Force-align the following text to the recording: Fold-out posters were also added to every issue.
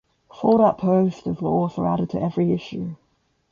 Fold-out 0.33 0.79
posters 0.79 1.39
were 1.39 1.51
also 1.51 1.85
added 1.85 2.09
to 2.09 2.19
every 2.19 2.53
issue. 2.53 2.95